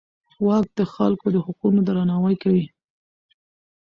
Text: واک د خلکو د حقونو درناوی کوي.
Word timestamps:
واک 0.45 0.67
د 0.77 0.81
خلکو 0.93 1.27
د 1.33 1.37
حقونو 1.45 1.79
درناوی 1.87 2.35
کوي. 2.43 2.65